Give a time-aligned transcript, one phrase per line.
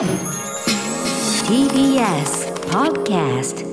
[0.00, 0.08] TBS
[2.70, 3.66] Podcast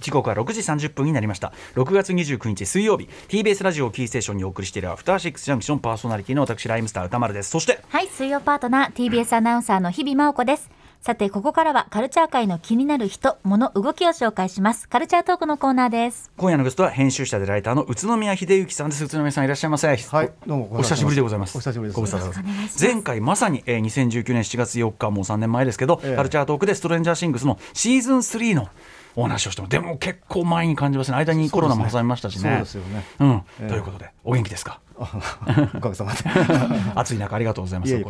[0.00, 1.52] 時刻は6時30分になりました。
[1.74, 3.06] 6月29日水曜日。
[3.28, 7.50] TBS ラジオをキーステーションにお送りしているアフターシックスジャンクションパーソナリティの私ライムスター歌丸です。
[7.50, 10.70] そしてはい、水曜パートナー TBS アナウンサーの日々真央子です。
[11.04, 14.88] さて、ここからはカルチャー界の気になる人、物、動きを紹介します。
[14.88, 16.32] カルチャートークのコーナーです。
[16.38, 19.98] 今夜のゲストは編集者でライターの宇都宮秀幸さんです宇都宮さんいらっしゃいませはい、
[20.46, 21.96] どうもお久しぶりでございますお久しぶりです。
[21.96, 28.70] ご無沙汰です前回まさに、えー、2019年7月4日もう3年前ですけど、ええカルチャートークでストレンジャーシングスのシーズン3の
[29.16, 31.16] お話をしてもでも結構前に感じますね。
[31.16, 32.42] 間にコロナも挟みましたしね。
[32.42, 33.04] そうですよね。
[33.20, 33.68] うん、ええ。
[33.68, 34.80] ということでお元気ですか？
[34.98, 35.10] あ
[35.76, 36.18] おかげさまで。
[36.94, 37.92] 暑い中ありがとうございます。
[37.92, 38.04] いえい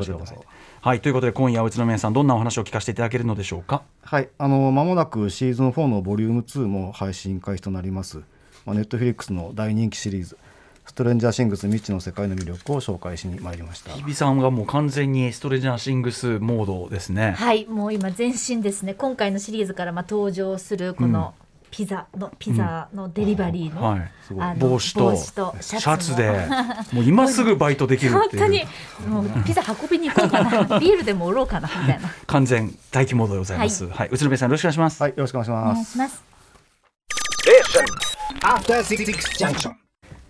[0.81, 1.01] はい。
[1.01, 3.83] ということで今夜は宇都宮さんどんなお話を聞かせていただけるのでしょうか？
[4.03, 8.19] はい、あの間もなくシーズン4のボリューム2も配信開始となります。
[8.65, 10.39] まあネットフリックスの大人気シリーズ。
[10.87, 13.93] ストレンジャーシングス未知の世界の魅力を紹介しに参りました。
[13.93, 17.33] 日比さんがもう完全にストレンジャーシングスモードですね。
[17.33, 18.95] はい、もう今全身ですね。
[18.95, 21.35] 今回のシリーズからまあ登場するこの
[21.71, 24.11] ピザの、ピザのデリバリーの、はい。
[24.27, 24.55] すごい。
[24.57, 26.31] 帽子と帽子とシシャツもャツで
[26.93, 28.43] もう今すぐバイトできるっていう。
[28.43, 28.65] 本当に
[29.09, 30.51] もうピザ運びに行こうかな。
[30.79, 32.11] ビールでも売ろうかなみたいな。
[32.27, 33.89] 完全待機モードでございます。
[33.89, 35.99] はい、宇都宮さんよろしくお願いします、はい、よろしくお願いしおます。
[35.99, 36.35] 願いします。
[38.43, 39.05] After Six
[39.39, 39.84] Junction.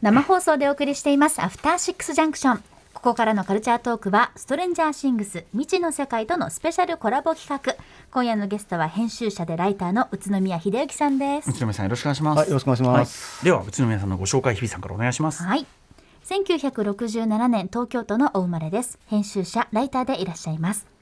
[0.04, 7.74] 生放送でお送りしていますアフターシックスジャンクションここからのカルチャートークはストレンジャーシングス未知の世界とのスペシャルコラボ企画。
[8.10, 11.48] 今夜のゲストは編集者でライターの宇都宮秀幸さんです。
[11.48, 13.36] 宇都宮さんよろしくお願いします、はいよろしくお願いします。
[13.36, 13.44] はい。
[13.46, 15.42] では宇都宮さんのご紹介日比さんからお願いします。
[15.42, 15.66] はい。
[16.26, 18.98] 1967年東京都のお生まれです。
[19.06, 20.93] 編集者ライターでいらっしゃいます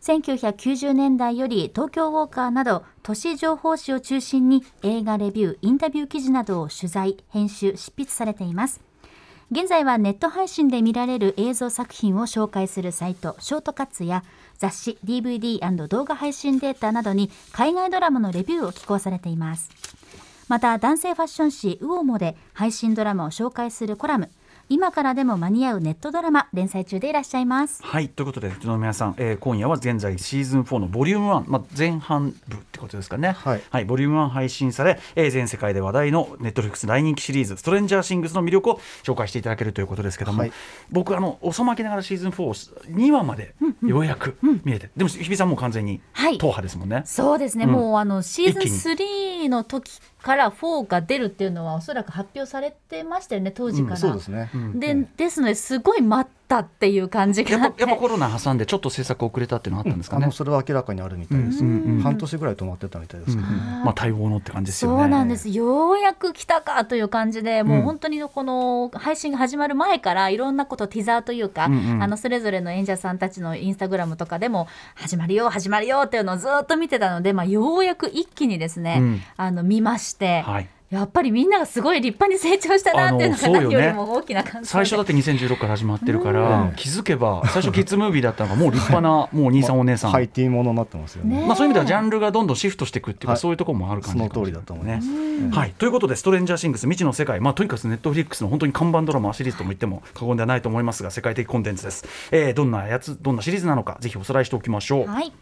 [0.00, 8.80] 1990年代より東京ウォーカーなど都市情報誌を中心に映画レビューインタビュー記事などを取材編集執筆されています。
[9.50, 14.22] 現在はネット配信で見られる映像作品を紹介するサイトショートカッツや
[14.58, 19.70] 雑誌 DVD& 動画配信データなどに海外ドラマのレビューを寄稿されています。
[20.48, 24.30] また男性ファッション誌ウオモで配信ドラマを紹介するコラム
[24.72, 27.82] 今からでも間に合うネットドラマ連載中でいらっしゃいます。
[27.82, 33.30] はいということで宇都宮さん、えー今夜は現在シーズン4のボリューム1、まあ、前半部ことですかね。
[33.32, 33.84] はい。
[33.84, 40.52] ボリューム1配信され、えー全世界で話題のネットフリックス大人気シリーズ「ストレンジャーシングス」の魅力を紹介していただけるということですけども、はい。
[40.90, 46.38] 僕あの遅まきながらシーズン42話までようやく見れて、でも日比さんもう完全にはい。
[46.38, 47.70] 党派ですもんね、そうですね、うん。
[47.70, 54.50] もうあのシーズン一気3の時から4が出るっていうのはおそらく発表されてましたよね当時から、そうですね。
[54.74, 57.64] でですのですごい待ったっていう感じがあって。
[57.64, 61.64] やっぱやっぱコロナ挟んでちょっと制作遅れたっていうのはあったんですかね、それは明らかにあるみたいです。
[61.64, 61.70] うん。
[61.70, 63.48] うんうん半年ぐらい止まってたみたいですけど。
[63.48, 65.02] まあ待望のって感じですよね。
[65.02, 65.48] そうなんです。
[65.48, 72.02] ようやく来たかという感じでもううん本当にこの配信が始まる前からいろんなことティザーというか、うんうん。
[72.02, 79.22] あのそれぞれの演者さんたちのインスタグラムとかでも始まるよ始まるよっていうのをずっと見てたので、まあ、ようやく一気にですね、うん。
[79.36, 84.66] あの見まして、はいやっぱりみんながすごい立派に成長したなっていうのが何よりも大きな感想で。
[84.66, 86.72] 最初だって2016から始まってるから、うん。
[86.74, 91.42] 気づけば最初キッズムービーだったのがもう立派なもうお兄さん お姉さん、ハイティーものになってますよね。
[91.42, 93.40] ねまあ、そういう意味ではジャンルがどんどんシフトしていくっていうか、はい。
[93.40, 95.08] そういうところもある感じその通りだと思います。
[95.08, 95.50] ね。
[95.52, 105.06] はい、ということで「ストレンジャーシングス未知の世界」まあ、とにかくネットフリックスの本当に看板ドラマシリーズとも言っても過言ではないと思いますが世界的コンテンツです、えーどんなやつどんなシリーズなのかぜひおさらいしておきましょう。
[105.06, 105.32] はい。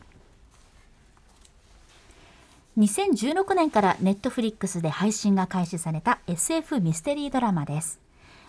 [2.78, 8.00] 2016年からネットフリックスで配信が開始された SF ミステリードラマです。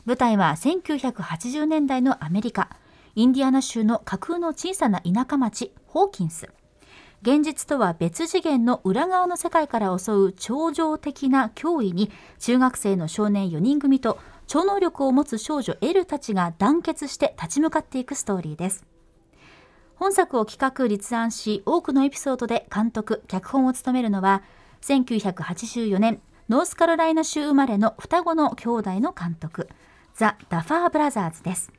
[0.05, 2.69] 舞台は1980年代のアメリカ、
[3.15, 6.47] インディアナ州の架空の小さな田舎町、ホーキンス。
[7.23, 18.85] 現実とは別次元の裏側の世界から襲う超常的な脅威に中学生の少年4人組と超能力を持つ少女エルたちが団結して立ち向かっていくストーリーです。
[19.99, 24.43] 本作を企画立案し多くのエピソードで監督脚本を務めるのは
[24.81, 29.67] 1984年ノースカロライナ州生まれの双子の兄弟の監督
[30.15, 31.71] ザ・ダファーブラザーズです。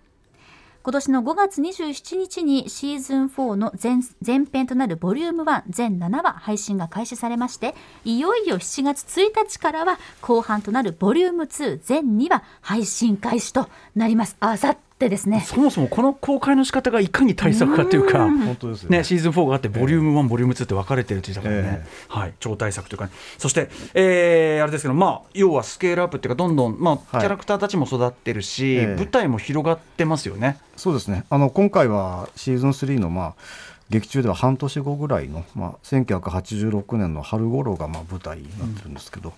[0.82, 7.74] 今年の5月27日にシーズン4の前前編となるボリューム1全7話配信が開始されまして
[8.04, 14.36] いよいよ7月1日からは後半となるボリューム2全2話配信開始となります。
[14.40, 15.40] あさってですね。
[15.44, 18.98] そもそもこの公開の仕方がいかに対策かというか、本当ですよね。
[18.98, 27.26] ね、シーズン4があってボリューム1、ボリューム2って分かれてるって言ってたからね、はい、超大作というか、ね、そして、えーあれですけど、まあ、要はスケールアップっていうかどんどん、まあ、キはい。
[27.26, 28.86] ャラクターたちも育ってるし、ええ。
[28.96, 30.58] 舞台も広がってますよね。
[30.76, 31.24] そうですね。
[31.30, 33.34] あの今回はシーズン3のまあ
[33.88, 39.32] 劇中では半年後ぐらいのまあ1986年の春頃がまあ舞台になってるんですけど、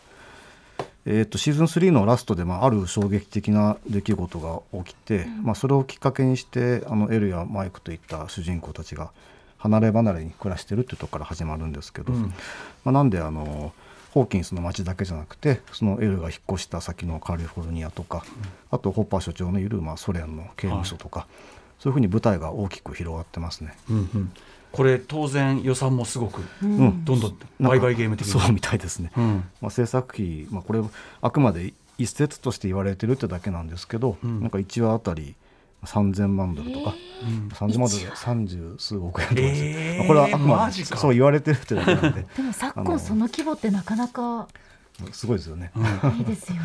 [1.04, 9.10] えー、とシーズン3のラストで、まあ、ある衝撃的な出来事が起きて、まあ、それをきっかけにしてあのエルやマイクといった主人公たちが
[9.58, 12.22] 離れ離れに暮らしてるっていうところから始まるんですけど、うん。
[12.22, 12.32] ま
[12.86, 13.72] あ、なんであの
[14.12, 18.24] ホーキンスの街だけじゃなくてそのエルが引っ越した先のカリフォルニアとか、
[18.70, 21.26] あとホッパー所長のいる、まあ、ソ連の刑務所とか、
[21.78, 23.76] そういうふうに舞台が大きく広がってますね。
[23.90, 24.32] うんうん
[24.72, 27.04] これ当然予算もすごくうん。
[27.04, 29.12] どんどん売買ゲーム的にそうみたいですね。
[29.16, 29.44] うん。
[29.60, 30.80] まあ、制作費、まあ、これ
[31.20, 34.40] あくまで一説として言われてるってだけなんですけど、うん。
[34.40, 35.34] なんか1話あたり
[35.84, 37.48] 3000万ドルとか、うん。
[37.48, 42.26] 30万ドルで30数億円とかです、えーまあこれはあくまでそう言われてるってだけなんで。
[42.36, 44.48] でも昨今その規模ってなかなか
[45.12, 45.72] すごいですよね。
[46.18, 46.62] いいですよね。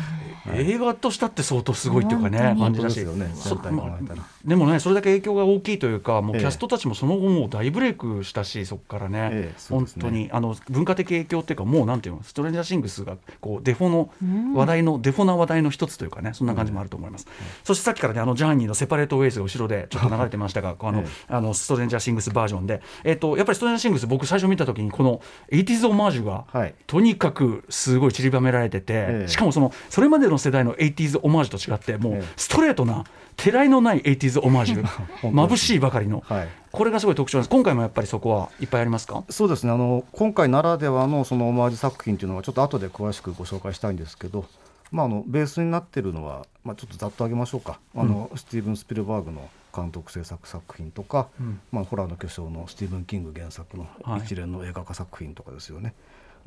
[0.54, 4.20] 映画としたって相当すごいっていうかね感じだし本当ですよね。
[4.44, 17.26] でもねそれだけ影響が大きいというかもうええキャストたちもその後もう大ブレイクしたしそこからね、本当にあの文化的影響っていうかもうなんていうのストレンジャーシングスがこうデフォのうん話題の、デフォな話題の一つというかねそんな感じもあると思います、
[17.64, 25.20] そしてさっきからねあのジャーニーのセパレートウェイズが後ろでちょっと流れてましたがあの、えあのストレンジャーシングスバージョンで、えっとやっぱりストレンジャーシングス僕最初見た時にこの
[25.50, 26.74] 80s オマージュが、はい。
[26.86, 29.28] とにかくすごい散りばめられてて、ええ。
[29.28, 32.24] しかもそのそれまでの世代の 80s オマージュと違ってもうええ。
[32.36, 33.04] ストレートな
[33.36, 34.84] てらいのない 80s オマージュ。
[35.22, 36.48] 眩しいばかりの、はい。
[36.72, 37.48] これがすごい特徴です。
[37.48, 39.22] 今回もやっぱりそこはいっぱいありますか？
[39.30, 39.72] そうですね。
[39.72, 44.44] あの今回ならではのそのオマージュ作品っていうのはちょっと後で詳しくご紹介したいんですけど、
[44.90, 47.78] まあ、あのベースになってるのは、まあ、ちょっとざっと挙げましょうか。
[47.94, 51.60] あの、スティーブン・スピルバーグの監督制作作品とか、うん。
[51.72, 54.20] まあ、ホラーの巨匠のスティーブン・キング原作のはい。
[54.20, 55.94] 一連の映画化作品とかですよね、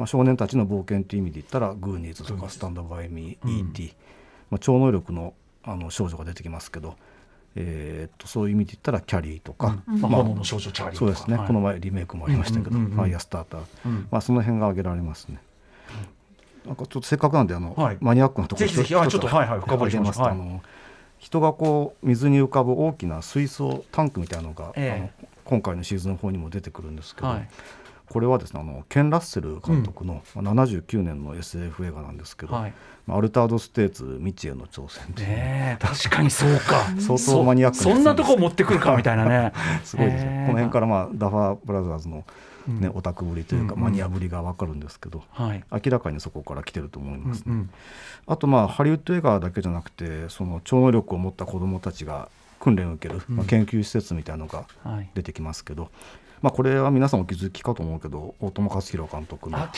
[0.01, 3.69] まあ、少年たちの冒険という意味で言ったら「グーニーズ」とか「スタンド・バイ・ミー」うん。
[3.69, 3.93] E.T.」
[4.49, 6.95] まあ、超能力のあの少女が出てきますけど、
[7.55, 11.13] えーっとそういう意味で言ったら「キャリー」とか、まあ、まあ炎の少女チャーリーとか。
[11.13, 11.47] そうですね、はい。
[11.47, 12.97] この前リメイクもありましたけど、うんうんうんうん。
[12.97, 14.07] ファイヤースターター、うん。
[14.09, 15.39] まあ、その辺が挙げられますね。
[16.65, 17.97] なんかちょっとせっかくなんであの、はい。
[18.01, 20.17] マニアックなところぜひぜひあちょっとはいはい深掘りします。
[20.17, 20.63] とあの
[21.19, 24.91] 人がこう水に浮かぶ大きな水槽タンクみたいなのが、ええ。
[24.91, 27.47] あの今回のシーズン4にも出てくるんですけど、はい
[28.11, 32.73] これはですねあのケン・ラッセル監督の、まあ79年の SF 映画なんですけど、はい。
[33.07, 36.87] まあアルタード・ステーツ未知への挑戦ねえ確かにそうか。
[36.99, 39.53] 相当マニアックそそんなとこ持ってくるかみたいなね。
[39.85, 40.45] すごいですよ、へえ。
[40.45, 42.25] この辺から、まあ、ダファーブラザーズの、ね
[42.67, 42.97] うん。
[42.97, 43.83] オタクぶりというか、うんうん。
[43.85, 45.63] マニアぶりが分かるんですけど、はい。
[45.71, 47.43] 明らかにそこから来てると思いますね。
[47.47, 47.69] うんうん。
[48.27, 52.27] あとまあハリウッド映画だけじゃなくてその超能力を持った子どもたちが
[52.59, 53.35] 訓練を受ける、うん。
[53.37, 55.09] まあ、研究施設みたいなのがはい。
[55.15, 55.89] 出てきますけど、
[56.41, 59.69] まあ、これは皆さんお気づきかと思うけど大友克洋監督のア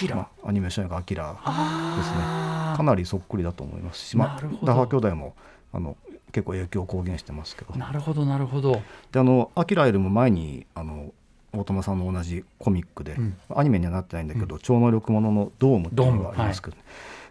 [0.46, 2.18] アニメーション映画「アキラ」ですね。
[2.22, 5.36] あかなりそっくりだと思いますし、まあダファ兄弟も
[5.74, 5.98] あの
[6.32, 7.74] 結構影響を公言してますけど。
[7.74, 8.82] ーなるほどなるほど。
[9.12, 11.14] であのアキラよりも前にあの
[11.54, 13.38] 大友さんの同じコミックで、うん。
[13.56, 16.78] アニメにはなってないんだけど、超能力ものの「ドーム」っていうのがありますけど、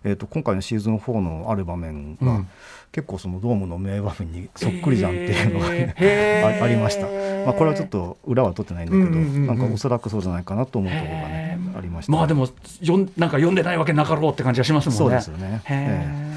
[0.04, 2.48] えー、と今回のシーズン4のある場面が、うん。
[2.92, 7.06] 結構そのドームの名場面にそっくりじゃんっていうのが、ねあありました、
[7.46, 9.46] まあ、これはちょっと裏は取ってないんだけど、うんうんうんうん。
[9.46, 12.48] なんかおそらくそうじゃないかなと思うところがねありました、まあでも
[12.82, 14.98] よんなんか読んでないわけなかろうって感じがしますもんね。
[14.98, 15.62] そうですよね。
[15.64, 16.28] へ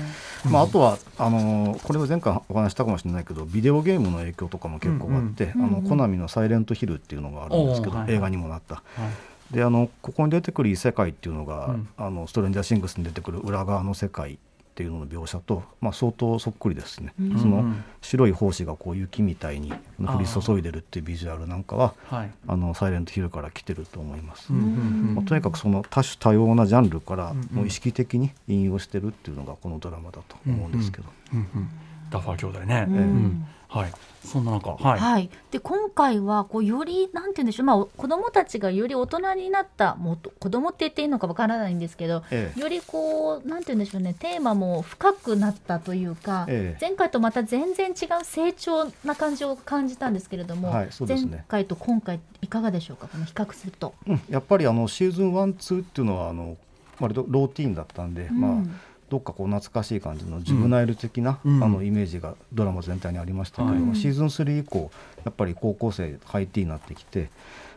[0.45, 0.50] ー。
[0.50, 8.75] まあ、あとはあのーこれは前回お話ししたかもしれないけどビデオゲームの影響とかも結構あって、うんうんあのコナミの「サイレントヒル」っていうのがあるんですけど、映画にもなった。
[8.75, 11.88] はいであのここに出てくる異世界っていうのが、うん。
[11.97, 14.38] あのストレンジャーシングスに出てくる裏側の世界っ
[14.75, 17.39] ていうのの描写と、まあ、相当そっくりですね、うん。
[17.39, 22.31] そのうん白い胞子がこう雪みたいに降り注いでるっていうビジュアルなんかははい。
[22.47, 24.60] あのサイレントヒルから来てると思います、うん。
[24.60, 24.63] うん。
[24.63, 27.39] うんまあとにかくその多種多様なジャンルからうん。
[27.39, 27.48] うん。
[27.51, 31.39] もう意識的に引用してるっていうのがこのドラマだと思うんですけど、うん。
[31.39, 31.69] うん
[32.15, 32.95] ダファー兄弟ね、うん。
[32.95, 33.48] うん。
[33.67, 33.91] はい。
[34.24, 42.60] そんな中はい、はい、で今回はこうよりなんて言うんでしょう、まあ、子どもたちがより大人になったもっと子どもって言っていいのかわからないんですけど、ええ。
[42.60, 44.15] よりこうなんて言うんでしょうね。
[44.17, 46.77] テーマも深くなったというか、ええ。
[46.81, 51.31] 前回とまた全然違う成長な感じを感じたんですけれども、はいそうですね。
[51.31, 53.07] 前回と今回いかがでしょうか？
[53.07, 53.93] この比較すると。
[54.07, 54.22] うん。
[54.27, 56.57] やっぱりあのシーズン1、2っていうのはあの
[57.00, 58.75] 割とローティーンだったんで、まあうん
[59.15, 61.63] どっかこう懐かしい感じのジブナイル的な、うん。
[61.63, 63.95] あのイメージがドラマ全体にありましたけど、はい。
[63.95, 64.91] シーズン3以降
[65.24, 67.29] やっぱり高校生ハイティーになってきて、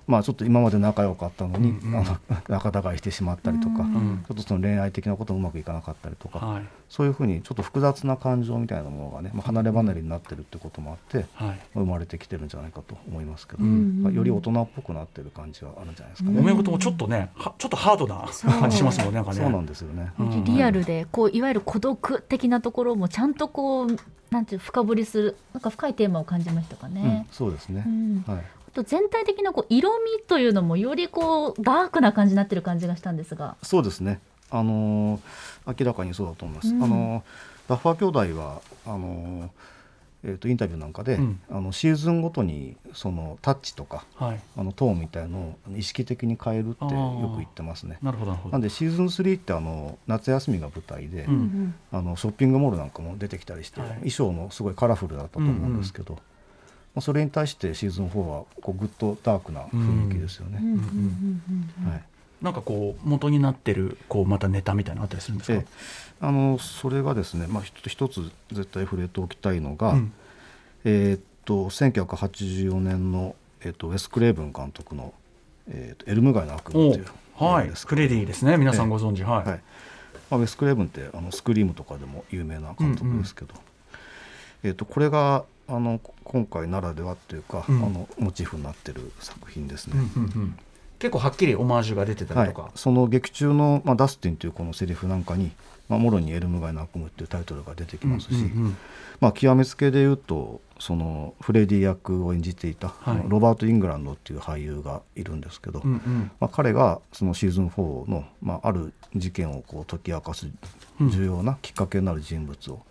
[0.09, 2.17] まあ、ちょっと今まで仲良かったのに、うんうんあの
[2.49, 16.41] 仲違いしてしまったりとか、うんうんちょっとその恋愛的なこともうまくいかなかったりとか、はいそういうふうにちょっと複雑な感情みたいなものがね、まあ、離れ離れになってるってこともあって、はい生まれてきてるんじゃないかと思いますけど、うんまあより大人っぽくなってる感じはあるんじゃないですかね。
[16.41, 18.25] 揉め事もちょっとねはちょっとハードな
[18.59, 20.13] 感じしますもんねなんかねそうなんですよね。
[20.19, 23.97] うんリアルでこういわゆる孤独的なところもちゃんとこう
[24.31, 27.27] なんていう深掘りするなんか深いテーマを感じましたかうんね。
[27.31, 27.89] そうですねう。
[27.91, 28.45] んはい。
[28.79, 33.57] あと全体的なこう色味というのもよりこうダークな感じになってる感じがしたんですが。
[33.63, 34.21] そうですね。
[34.51, 35.21] あの
[35.67, 36.69] 明らかにそうだと思います。
[36.69, 37.25] うんあの
[37.67, 39.51] ダッファー兄弟はあの
[40.25, 47.99] えー、とインタビューなんかで、うんあのシーズンごとにそのタッチとかはいあのトーンみたいのを意識的に変えるってよく言ってますね。
[48.03, 56.19] なるほどなるほどなんでシーズン3ってあの夏休みが舞台で、うんうんあのショッピングモールなんかも出てきたりして、はい衣装もすごいカラフルだったと思うんですけど、
[56.99, 60.59] まあ、それに対してシーズン4はこうぐっとダークな雰囲気ですよね。
[61.89, 62.03] はい。
[62.43, 65.67] なんかこう元になってるこうまたネタみたいなのあったりするんですか、ええ。
[66.21, 70.13] あのそれがですね、まあ、一つ絶対触れておきたいのが、うん。
[70.85, 75.15] えーっと1984年の、えーっとウェス・クレーブン監督の
[75.71, 77.67] 「えーっとエルム街の悪夢」ていうはい。
[77.67, 77.97] 映画ですけど。
[77.97, 78.57] フレディですね。
[78.57, 79.61] 皆さんご存知、はい、はい。
[80.31, 83.55] まあ、ウェス・クレーブンってあのスクリームとかでも有名な監督ですけど、
[84.65, 87.77] えー、とこれがあの今回ならではっていうか、うん。
[87.77, 90.11] あのモチーフになってる作品ですうんね。
[90.17, 90.59] うんうん。
[90.99, 95.53] 結構はっきりオマージュが出てたはいりとか、、その劇中の、まあ、ダスティンというこのセリフなんかに
[95.89, 98.77] 「まあ、もろにエルム街の悪夢」っていうタイトルが出てきますし、うんうんうん。
[99.21, 103.25] まあ、極めつけで言うとそのフレディ役を演じていた、はい。
[103.29, 106.31] ロバート・イングランドっていう俳優がいるんですけど、うんうん。
[106.41, 110.49] まあ、彼がそのシーズン4の、まあ、ある事件をこう解き明かす
[111.01, 112.85] 重要なきっかけになる人物を、まあ、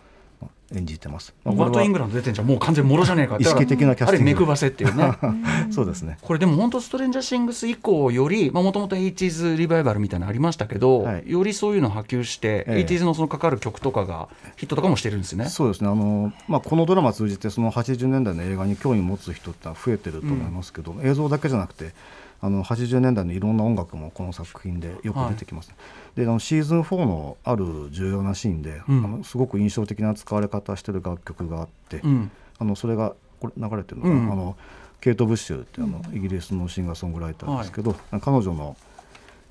[0.76, 1.34] 演じてます。
[1.46, 2.48] まあロバート・イングラランド出てんじゃん。
[2.48, 3.44] もう完全にもろじゃねえかって。
[3.44, 4.30] 意識的なキャスティング。
[4.30, 5.14] あれ目くばせっていうね。
[5.72, 6.18] そうですね。
[6.22, 11.32] これでも本当ストレンジャーシングス以降よりもともと 80s リバイバルみたいなのありましたけど、はい。
[11.32, 12.86] よりそういうの波及して、ええ。
[12.86, 14.28] 80s のそのかかる曲とかが
[14.58, 15.46] ヒットとかもしてるんですね。
[15.46, 15.90] そうですね。
[15.90, 21.94] あの、まあ、このドラマ通じてその80年代の映画に興味を持つ人ってのは増えてると思いますけど、映像だけじゃなくて
[22.40, 25.72] あの80年代のいろんな音楽もこの作品でよく出てきます、
[26.16, 29.06] であのシーズン4のある重要なシーンで、うん。
[29.06, 32.32] あのすごく印象的な使われ方してる楽曲があって、うん。
[32.60, 34.32] あのそれがこれ流れてるのかな、うん。
[34.32, 34.58] あの
[35.00, 38.76] ケイト・ブッシュってあの、イギリスのシンガーソングライターですけど、彼女の、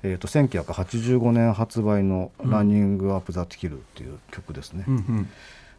[0.03, 4.83] えー、と1985年発売の「ランニング・アップ・ザ・ティキル」っていう曲ですね。
[4.87, 5.29] うんうん。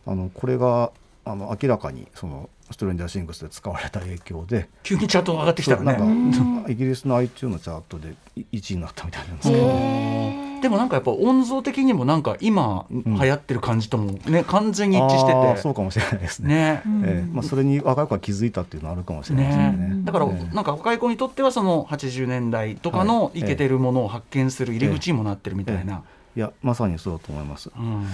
[0.07, 0.91] あのこれが
[1.29, 5.93] あの明らかにそのストレンジャーシングスで使われた影響で、急にチャート上がってきたよそうね。
[5.95, 8.15] なんか イギリスの iTunes のチャートで
[8.53, 10.61] 1位になったみたいなんですけど、へー。
[10.61, 15.63] でもなんかやっぱ音像的にもなんか今流行ってる感じともね、完全に一致してて。
[15.63, 16.49] そうかもしれないですね。
[16.49, 16.83] ね。
[16.85, 17.05] うん。
[17.05, 17.31] ええ。
[17.33, 19.95] まあ、それに若い子が気づいたっていうのはあるかもしれませんね。
[19.95, 20.03] ね。
[20.05, 26.03] だからええなんか若い子にとってはその80年代とかのイケてるものを発見する入り口にもなってるみたいな。
[26.37, 27.71] いやまさにそうだと思います。
[27.77, 28.07] うん。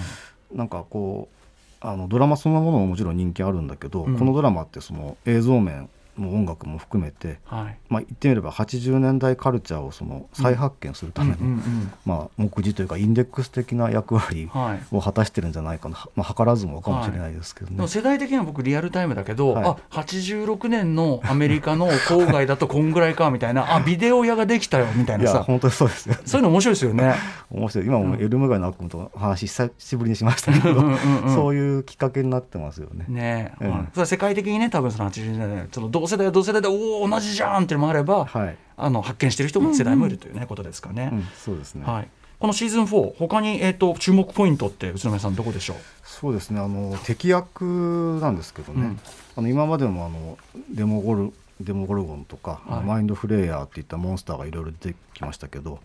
[0.55, 1.44] なんかこう
[1.89, 4.17] あのドラマそのものももちろん人気あるんだけど、うん。
[4.17, 7.77] このドラマってその映像面も音楽も含めて、はい。
[7.89, 14.95] まあ、言ってみれば80年代カルチャーをその再発見するための、うんうんうんまあ、目次というかインデックス的な役割はい。
[14.95, 17.75] を果たしてるんじゃないかな、まあ、図らずもかもしれないですけどね。
[17.75, 19.65] でも世代的には僕リアルタイムだけど、はい。
[19.65, 25.33] あ86年のアメリカの郊外だとこんぐらいかみたいなあビデオ屋ができたよみたいなさ。
[25.33, 26.15] いや本当にそうですよ。
[26.25, 27.15] そういうの面白いですよね。
[27.49, 27.87] 面白い。
[27.87, 30.97] 今もエルム街の悪夢と話久しぶりにしましたけどうん
[31.33, 33.05] そういうきっかけになってますよね。
[33.07, 33.71] ねえ、うん。
[33.71, 33.87] はい。
[33.91, 41.09] それは世界的にね多分その80年代その同世代は同世代でおお同じじゃんっていうのもあれば、はい、あの発見してる人も世代もいるというね、ことですかね。
[41.11, 41.83] うん、そうですね。
[41.85, 42.07] はい、
[42.39, 45.77] このシーズン4他に、えー、と注目ポイントって宇都宮さんどこでしょう？
[46.03, 46.59] そうですね。
[46.59, 48.99] あの敵役なんですけどね、うん。
[49.37, 50.37] あの今までもあの
[50.69, 52.83] デモゴルデモゴルゴンとか、はい。
[52.83, 55.79] マインドフレイヤーっていったモンスターがいろいろ出てきましたけど、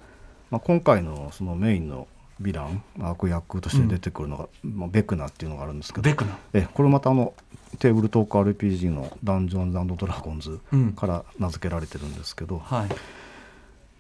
[0.51, 2.07] まあ、今回のそのメインの
[2.41, 2.83] ヴィラン？
[3.01, 6.03] 悪役として出てくるのが、まあ、ベクナっていうのがあるんですけど。
[6.03, 7.35] ベクナえこれまたあの
[7.79, 12.89] テーブルトーク RPG の「ダンジョンズドラゴンズうん」から名付けられてるんですけど、はい。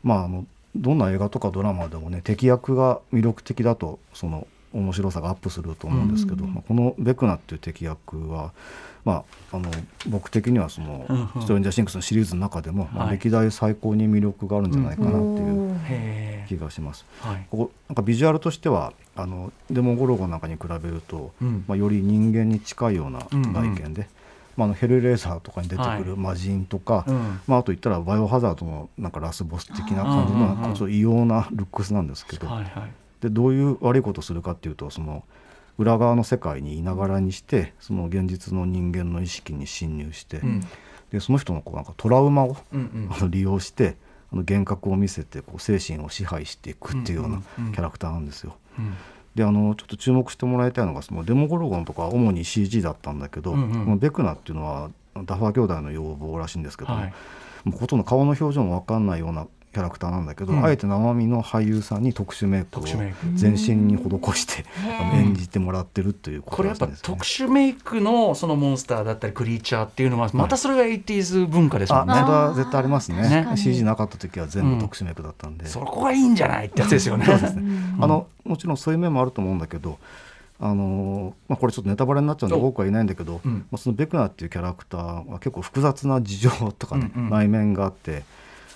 [0.02, 6.54] まああのどんな映画とかドラマでもね敵役が魅力的だとその面白さがアップすると思うんですけど、うん。
[6.54, 8.52] まあ、このベクナっていう敵役は、
[9.04, 9.70] まあ、あの
[10.08, 11.42] 僕的にはそのうんうん。
[11.42, 13.18] ストレンジャーシングスのシリーズの中でも、まあはい。
[13.18, 15.20] 歴代最高に魅力があるんじゃないかなってい
[15.68, 17.04] うへ気がします。
[17.24, 17.46] え、はい。
[17.50, 21.64] ここなんかビジュアルとしてはあのデモゴロゴなんかに比べると、うん。
[21.66, 24.08] まあ、より人間に近いような外見で、
[24.56, 26.04] まあ、あのヘルレーザーとかに出てくはい。
[26.04, 27.40] る魔人とか、うん。
[27.46, 35.24] まあ、あと言ったらバイオハザードのなんかラスボス的な感じのうんうん異様なルックスなんですけど、はいはいでどういう悪いことをするかっていうとその
[35.78, 40.60] 裏側の世界にいながらにしてその現実の人間の意識に侵入して、うん。
[41.10, 43.30] でその人のこうなんかトラウマをうんうん。
[43.30, 43.96] 利用して
[44.32, 48.56] あの幻覚を見せてこう精神を支配していくっていうようなキャラクターなんですよ。
[48.78, 48.94] うん。
[49.34, 53.84] であのちょっと注目してもらいたいのがそのデモゴルゴンとかは主に CG だったんだけど、うんうん。
[53.84, 54.90] このベクナっていうのは
[55.24, 57.12] ダファー兄弟の要望らしいんですけど、はい。
[57.64, 60.64] もうほとんど顔の表情も分かんないようなキャラクターなんだけど、うん。
[60.64, 62.82] あえて生身の俳優さんに特殊メイクを
[63.34, 67.14] 全身に施してへーあの演じてもらってるというこことれやっぱらしいんですね。
[67.14, 72.14] 特殊メイクのそのモンスターだったりクリーチャーっていうのはまたそれが 80s 文化ですもあんね。
[72.14, 73.28] それは絶対ありますね。
[73.28, 77.26] ね CG なかった時は全部特殊メイクだったんで、そこがいいんじゃないってやつですよね。
[78.00, 79.98] あのもちろんそういう面もあると思うんだけど
[80.62, 83.66] あのまあ、これちょっとネタバレになっちゃうんでお多くは言えないんだけど、うん。
[83.70, 87.30] まあ、そのベクナーっていうキャラクターは結構複雑な事情とかね、うんうん。
[87.30, 88.24] 内面があって、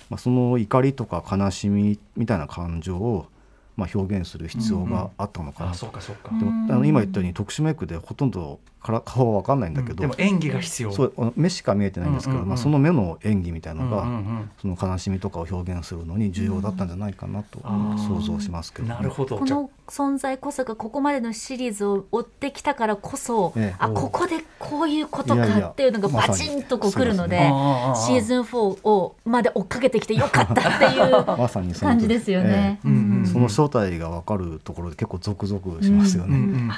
[0.09, 3.27] まあ、その怒りとか悲しみみたいな感情を、
[3.75, 5.69] まあ、表現する必要があったのかな。
[5.71, 6.29] あと、そうかそうか。
[6.29, 10.91] でもあの今言ったように特殊メイクでほとんどから顔は分かんないんだけど、でも演技が必要。
[10.91, 12.49] そう目しか見えてないんですけど、うんうんうん。
[12.49, 14.49] まあ、その目の演技みたいなのが、うんうんうん。
[14.61, 17.59] その悲しみとかを表現するのに重要だったんじゃないかなと
[17.97, 18.93] 想像しますけど、ね。
[18.93, 19.39] なるほど。
[19.39, 23.75] この存在こそがここまでのシリーズを追ってきたからこそ、ええ。
[23.79, 28.19] あここでこういうことかっていうのがバチンとこう来るのでそうですね。
[28.19, 32.79] シーズン4をまで追っかけてきてよかったっていう まさにその感じですよね。
[32.85, 36.71] うんうんその正体が分かるところで結構ゾクゾクしますよね。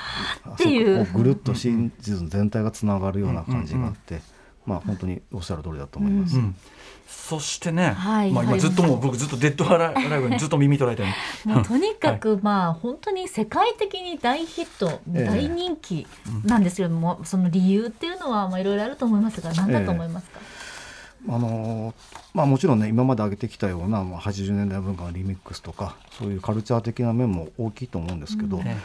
[0.54, 1.06] っていう。
[1.14, 4.22] ぐるっとシーズン全体がつながるような感じがあって、
[4.66, 6.38] まあ本当におっしゃる通りだと思います。
[6.38, 6.56] うん
[7.08, 11.10] そしてね、はいまあ、今ずっともう僕ずっとデッドアライブにずっと耳捉えてる。
[11.50, 15.26] もうとにかくまあ本当に世界的に大ヒット、ええ。
[15.26, 16.06] 大人気
[16.44, 20.40] なんですけれども、その理由っていうのはまあいろいろあると思いますが何だと思いますか、
[21.28, 21.94] あのー
[22.34, 28.78] まあもちろんね今まで挙げてきたような、まあ、80年代文化のリミックスとかそういうカルチャー的な面も大きいと思うんですけど、ね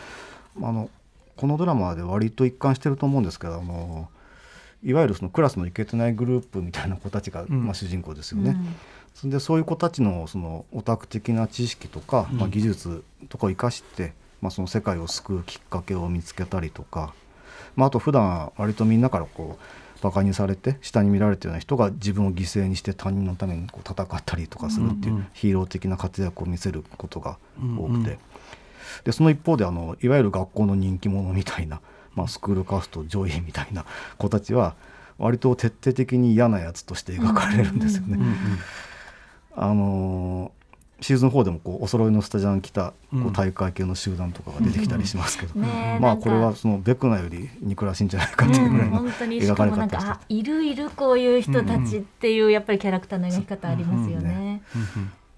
[0.60, 0.90] あの
[1.34, 4.10] このドラマで割と一貫してると思うんですけどあの
[4.84, 7.66] いわゆるそのクラスのイケてないグループみたいな子たちが、うん。
[7.66, 8.50] まあ、主人公ですよね。
[8.50, 8.76] うん。
[9.14, 17.14] それでそういう子たちのそのオタク的な知識とか、まあ、技術とかを生かして、まあ、その世界を救うきっかけを見つけたりとか、
[17.76, 19.64] まあ、あと普段割とみんなからこう
[20.02, 27.38] バカにされて下に見られてるような人が自分を犠牲にして他人のためにこう戦ったりとかするっていう、ヒーロー的な活躍を見せることが
[27.78, 28.18] 多くて、
[29.04, 31.80] でその一方であのいわゆる学校の人気者みたいな、
[32.16, 33.86] まあ、スクールカースト上位みたいな
[34.18, 34.74] 子たちは
[35.18, 38.18] 割と徹底的に嫌なやつとして描かれるんですよね。
[39.54, 40.61] あのー
[41.00, 43.26] シーズン4でもこうお揃いのスタジャン着たこうん。
[43.28, 46.00] う大会系の集団とかが出てきたりしますけど、ねえなんか。
[46.00, 54.62] まあこれはそのベクナより憎らしいんじゃないかっていうぐらいの本当にし描かかもなんれ方をしてかあいるいるこういう人たちっていうやっぱりキャラクターの描き方ありますよね。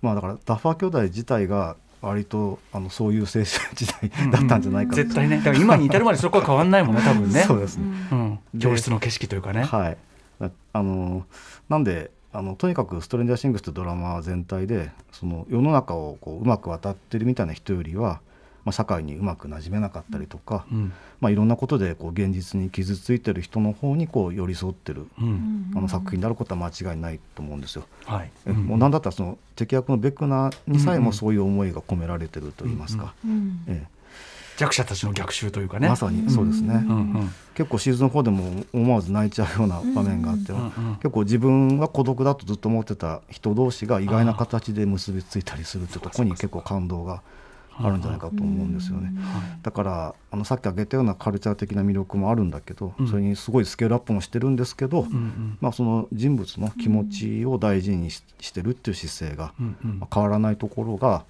[0.03, 4.97] まあだからダッファー兄弟自体が割とあのそういう青春時代だったんじゃないかと。
[4.97, 5.39] 絶対ね。
[5.39, 7.41] だから今に至るまでそこは変わんないもんね多分ね。
[7.49, 9.97] そうですね、うん、で教室の景色というかね、はい。
[10.41, 11.25] ああのー
[11.69, 18.21] なんであのとにかく「ストレンジャーシングス」というドラマ全体でその世の中をこううまく渡ってるみたいな人よりは、
[18.65, 20.93] まあ、社会にうまく馴染めなかったりとか、うん。
[21.21, 25.73] まあ、いろんなことでこう現実に傷ついてる人の方にこう寄り添ってる、うん。
[25.77, 27.85] あの作品であることは間違いないと思うんですよ。
[28.05, 28.31] はい。
[28.47, 33.87] えもう何だったらその敵役のベクナーにさえもそういう思いが込められてると言いますか、うんえ
[34.59, 35.87] 弱者たちの逆襲というかね。
[35.87, 37.31] えまさにそうですね、うんうん。
[37.55, 40.95] 結構シーズン4でも思わず泣いちゃうような場面があって、うんうん。
[40.97, 47.23] 結構自分は孤独だとずっと思ってた人同士が意外な形で結びついたりするってとこに結構感動が
[47.77, 49.13] あるんじゃないかと思うんですよね。
[49.63, 53.09] だからあのさっき挙げたようなカルチャー的な魅力もあるんだけど、うん。
[53.09, 55.59] それにすごいスケールアップもしてるんですけど、うんうん。
[55.61, 59.53] まあ、その人物の気持ちを大事にししてるっていう姿勢が、
[60.13, 61.25] 変わらないところが、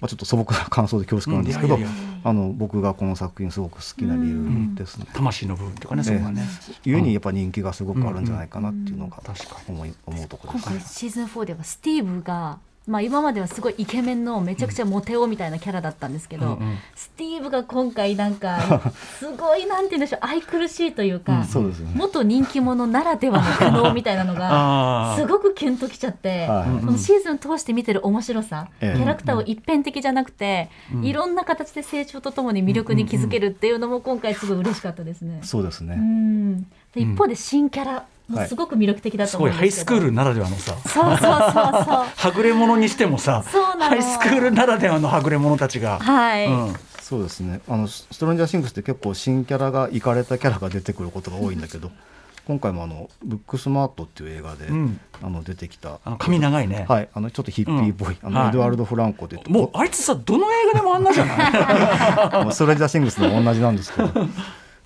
[0.00, 5.06] まあ、ちょっと素朴な感想で恐縮なんですけど、うんいやいやいあの僕がこの作品すごく好きな理由ですね。
[5.14, 6.42] 魂の部分というかねそこがね、
[6.84, 10.78] ゆえにやっぱ人気がすごくあるんじゃないかなっていうのが確か思い思うところ今ですね。
[10.80, 10.88] 回。
[10.88, 16.78] シーズン4ではスティーブが、まあ、今まではすごいイケメンのめちゃくちゃモテ男みたいなキャラだったんですけど、うんうん。
[16.96, 21.92] スティーブが今回なんか すごいなんて言うんでしょう愛くるしいというか、そうですよね。
[21.94, 24.48] 元人気者ならではの苦悩みたいなのが
[25.12, 26.84] あすごくキュンときちゃって、はい。
[26.84, 28.96] このシーズン通して見てる面白さ、ええ。
[28.96, 30.70] キャラクターを一辺的じゃなくて、
[31.02, 35.40] いろんな形で成長とともに魅力に気づけるっていうのも今回すごい嬉しかったですね。
[35.42, 35.94] うそうですね。
[35.96, 36.62] ん。
[36.94, 40.74] で一方で新キャラもすごく魅力的だと思うんですけど、ハイスクールならではのさ。
[40.86, 42.04] そうそうそうそう。
[42.16, 43.82] はぐれ者にしてもさそうなの。
[43.84, 46.74] ハイスクールならではのはぐれ者たちが、はい、うん。
[47.00, 47.60] そうですね。
[47.68, 51.90] あのストレンジャーシングスって結構新キャラがいかれたキャラが出てくることが多いんだけど、
[52.46, 55.00] 今回もあのブックスマートっていう映画で、うん。
[55.22, 55.98] あの出てきた。
[56.04, 58.32] あの髪長いね、はい、あのちょっとヒッピーっぽい、うん。
[58.34, 58.42] はい。
[58.42, 61.52] あのエドワルド・フランコで、もうあいつさどの映画でもあんなじゃない？
[62.44, 64.10] まあストレンジャーシングスも同じなんですけど。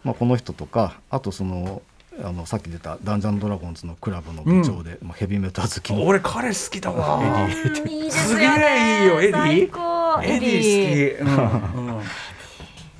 [0.04, 1.80] まあこの人とかあとその
[2.20, 7.16] あのさっき出たダンジョンドラゴンズのクラブの部長で、まあ、ヘビーメタル好きの俺彼好きだわ。
[7.16, 7.50] うん
[7.90, 9.32] いいですげえいいよエディ。
[9.32, 10.22] 最高。
[10.22, 12.02] エディ好き、うんうん。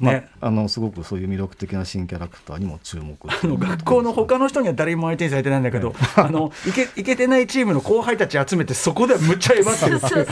[0.01, 10.27] ね まあ、あのすごくそういう魅力的な新キャラクターにも注目あの学校の他の人には誰も相手にされてないんだけど、あのいけいけてないチームの後輩たち集めてそこでむっちゃ威張ってるっていう。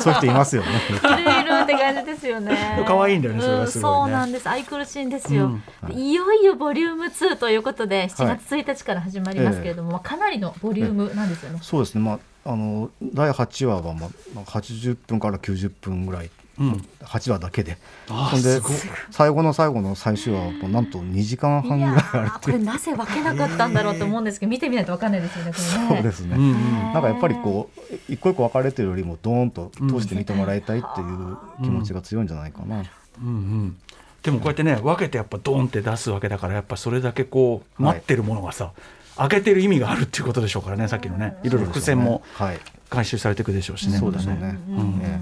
[0.00, 0.68] そういう人いますよね。
[1.64, 2.56] って感じですよね。
[2.86, 4.48] 可愛いんだよねそれがすごいねうんそうなんです。
[4.48, 11.58] 愛くるしいんですよ、うんいよいよボリューム2ということで7月1日から始まりますけれども、まあかなりのボリュームなんですよね。
[11.62, 12.00] そうですね。
[12.00, 13.94] まああの第8話はまあ
[14.34, 16.30] まあ80分から90分ぐらい。
[16.58, 16.88] うん。
[17.00, 17.76] 8話だけで。
[18.42, 18.60] で
[19.10, 25.56] 最後の最後の最終話はもうなんと2時間半ぐらいあるーこれなぜ分けなかったんだろうと思うんですけど見てみないと分かんないですよねね。
[25.88, 26.92] そうですね、うんうん。
[26.92, 32.84] なんかやっぱりこう一個一個分かれてるよりもドーンと通して見てもらいたいっていう気持ちが強いんじゃないかな、
[33.20, 33.76] うんうん。
[34.22, 37.94] でもこうやってね分けてやっぱドーンって出すわけだからやっぱそれだけこうはい。
[37.94, 38.72] 待ってるものがさ、
[39.16, 41.36] 開けてる意味があるっていうことでしょうからねさっきのね。
[41.42, 42.60] いろいろ伏線もはい。
[42.90, 43.98] 回収されていくでしょうしね。
[43.98, 45.00] そうですよね、うん。
[45.02, 45.20] え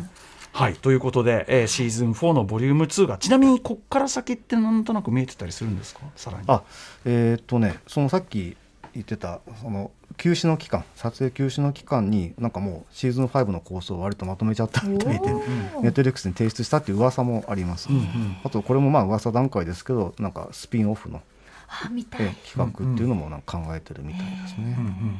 [0.52, 0.74] はい。
[0.74, 6.00] ということで、えーシーズン4のボリューム2がちなみにこっから先ってなんとなく見えてたりするんですか？
[6.14, 6.44] さらに。
[6.46, 6.62] あ
[7.04, 8.56] えーっとねそのさっき
[8.92, 15.32] 言ってたその休止の期間撮影休止の期間になんかもうシーズン5の構想を割とまとめちゃったみたいで
[15.80, 18.36] ネットリックスに提出したっていう噂もあります、うんうん。
[18.44, 21.22] あとこれもまあ噂段階ですけどなんかスピンオフの、
[21.68, 22.26] あ見たい。
[22.26, 25.18] え企画っていうのもなんか考えてるみたいですね、うんうん。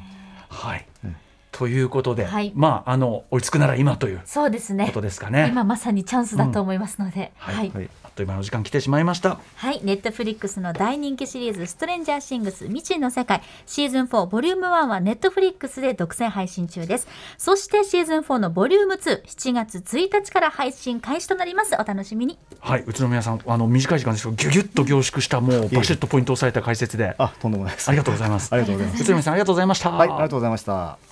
[0.50, 1.16] はい、うん
[1.52, 2.52] ということで、はい。
[2.54, 4.86] まああの追いつくなら今というそうですね。
[4.86, 5.00] こと。
[5.02, 5.48] ですかね。
[5.48, 7.54] 今まさにチャンスだと思いますので、はい。
[7.56, 7.90] はい、はい。
[8.02, 9.38] あっという間の時間来てしまいました。
[9.56, 17.06] はい、ネットフリックスの大人気シリーズ「ストレンジャーシングス未知の世界」シーズン4ボリューム1はネットフリックスで独占配信中です。
[17.36, 21.74] そしてシーズン4のボリューム27月1日から配信開始となります。
[21.78, 22.38] お楽しみに。
[22.60, 27.14] はい、宇都宮さん、あの短い時間ですけど、ぎゅぎゅっと凝縮した、もうバシッとポイントを押さえた解説で。
[27.18, 27.88] あとんでもないです。
[27.88, 28.48] ありがとうございます。
[28.52, 29.90] ありがとうございます宇都宮さん、ありがとうございました。
[29.90, 31.11] はいありがとうございました